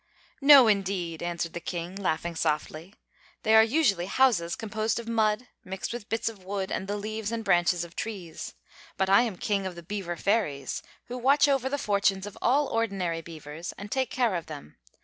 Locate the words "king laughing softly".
1.59-2.95